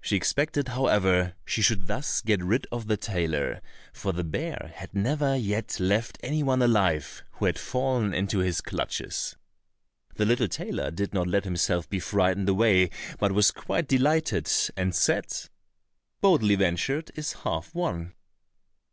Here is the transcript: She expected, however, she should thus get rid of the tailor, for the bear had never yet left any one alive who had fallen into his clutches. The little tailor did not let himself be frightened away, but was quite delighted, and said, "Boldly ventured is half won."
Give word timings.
She 0.00 0.14
expected, 0.14 0.68
however, 0.68 1.34
she 1.44 1.60
should 1.60 1.88
thus 1.88 2.20
get 2.20 2.40
rid 2.40 2.68
of 2.70 2.86
the 2.86 2.96
tailor, 2.96 3.60
for 3.92 4.12
the 4.12 4.22
bear 4.22 4.70
had 4.76 4.94
never 4.94 5.34
yet 5.36 5.80
left 5.80 6.20
any 6.22 6.40
one 6.44 6.62
alive 6.62 7.24
who 7.32 7.46
had 7.46 7.58
fallen 7.58 8.14
into 8.14 8.38
his 8.38 8.60
clutches. 8.60 9.34
The 10.14 10.24
little 10.24 10.46
tailor 10.46 10.92
did 10.92 11.12
not 11.12 11.26
let 11.26 11.42
himself 11.42 11.88
be 11.90 11.98
frightened 11.98 12.48
away, 12.48 12.90
but 13.18 13.32
was 13.32 13.50
quite 13.50 13.88
delighted, 13.88 14.48
and 14.76 14.94
said, 14.94 15.32
"Boldly 16.20 16.54
ventured 16.54 17.10
is 17.16 17.32
half 17.32 17.74
won." 17.74 18.14